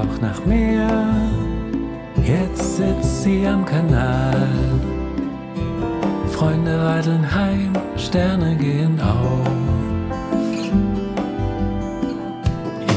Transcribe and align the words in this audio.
braucht 0.00 0.22
nach 0.22 0.44
mehr. 0.46 0.88
Jetzt 2.22 2.76
sitzt 2.76 3.22
sie 3.22 3.46
am 3.46 3.64
Kanal. 3.64 4.48
Freunde 6.30 6.78
radeln 6.78 7.34
heim, 7.34 7.72
Sterne 7.96 8.56
gehen 8.56 8.98
auf. 9.00 9.46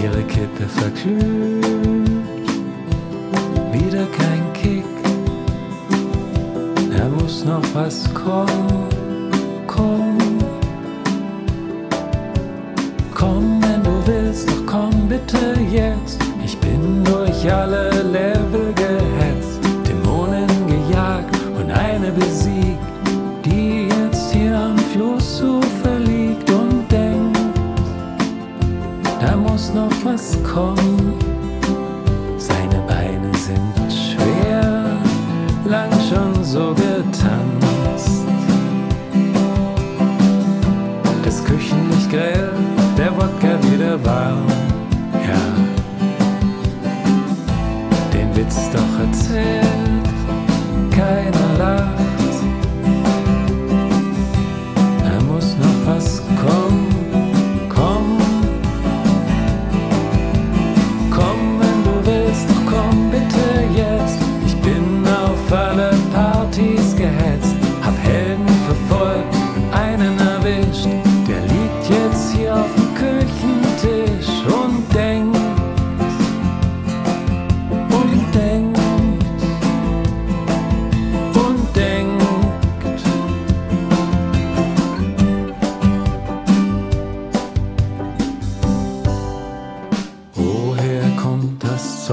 Ihre 0.03 0.21
Kippe 0.23 0.67
verglüht, 0.67 1.65
wieder 3.71 4.05
kein 4.17 4.53
Kick. 4.53 4.85
Da 6.95 7.07
muss 7.09 7.43
noch 7.45 7.63
was 7.73 8.13
kommen, 8.13 8.89
komm. 9.67 10.17
Komm, 13.13 13.61
wenn 13.61 13.83
du 13.83 13.91
willst, 14.05 14.49
doch 14.49 14.65
komm 14.65 15.09
bitte 15.09 15.55
jetzt. 15.71 15.92
Ich 15.92 15.92
was 30.23 30.37
kommen. 30.43 31.13
Seine 32.37 32.81
Beine 32.87 33.31
sind 33.37 33.91
schwer, 33.91 34.97
lang 35.65 35.91
schon 36.09 36.43
so 36.43 36.73
getanzt. 36.73 38.25
Das 41.23 41.43
Küchenlicht 41.43 42.09
grell, 42.09 42.51
der 42.97 43.11
Wodka 43.15 43.57
wieder 43.71 44.03
warm. 44.03 44.47
Ja, 45.13 45.43
den 48.13 48.35
Witz 48.35 48.69
doch 48.71 48.99
erzählt, 49.05 49.62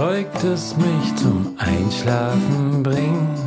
Zeug, 0.00 0.28
das 0.40 0.74
mich 0.78 1.14
zum 1.16 1.54
Einschlafen 1.58 2.82
bringt? 2.82 3.38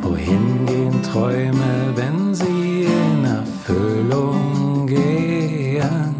Wohin 0.00 0.64
gehen 0.64 1.02
Träume, 1.02 1.92
wenn 1.96 2.32
sie 2.32 2.84
in 2.84 3.24
Erfüllung 3.24 4.86
gehen? 4.86 6.14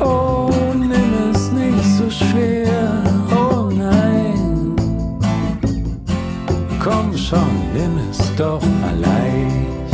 Oh, 0.00 0.50
nimm 0.74 1.30
es 1.30 1.52
nicht 1.52 1.84
so 1.98 2.08
schwer, 2.08 3.04
oh 3.36 3.68
nein. 3.76 4.74
Komm 6.82 7.14
schon, 7.14 7.54
nimm 7.74 7.98
es 8.10 8.34
doch 8.36 8.62
mal 8.80 8.96
leicht. 8.98 9.90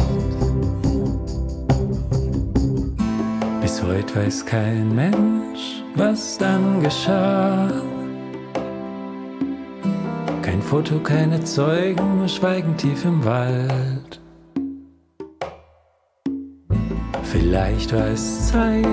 Bis 3.60 3.82
heute 3.82 4.14
weiß 4.14 4.46
kein 4.46 4.94
Mensch, 4.94 5.82
was 5.94 6.38
dann 6.38 6.82
geschah. 6.82 7.70
Kein 10.42 10.60
Foto, 10.62 10.98
keine 10.98 11.42
Zeugen, 11.44 12.18
nur 12.18 12.28
Schweigen 12.28 12.76
tief 12.76 13.04
im 13.04 13.24
Wald. 13.24 14.20
Vielleicht 17.22 17.92
war 17.92 18.08
es 18.08 18.48
Zeit 18.48 18.84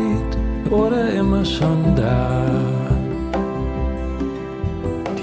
oder 0.70 1.12
immer 1.14 1.44
schon 1.46 1.96
da. 1.96 2.46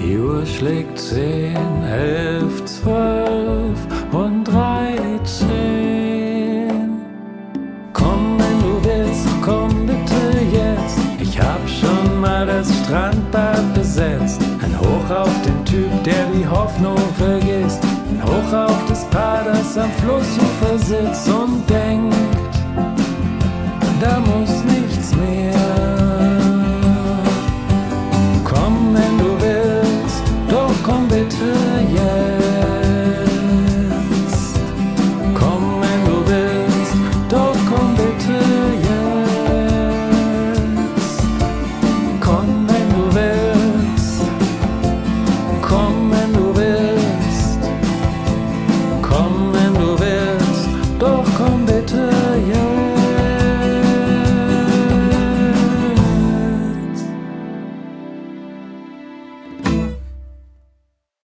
Die 0.01 0.17
Uhr 0.17 0.45
schlägt 0.45 0.97
zehn, 0.97 1.83
elf, 1.83 2.63
zwölf 2.65 3.08
mal 12.39 12.47
das 12.47 12.69
Strandbad 12.83 13.73
besetzt. 13.73 14.41
Ein 14.63 14.79
Hoch 14.79 15.09
auf 15.13 15.41
den 15.41 15.65
Typ, 15.65 15.91
der 16.05 16.25
die 16.33 16.47
Hoffnung 16.47 16.97
vergisst. 17.17 17.83
Ein 17.83 18.23
Hoch 18.23 18.53
auf 18.53 18.85
das 18.87 19.03
Paar, 19.09 19.43
das 19.43 19.77
am 19.77 19.91
Flussufer 20.01 20.77
sitzt 20.77 21.27
und 21.27 21.69
denkt, 21.69 22.15
da 23.99 24.19
muss 24.19 24.58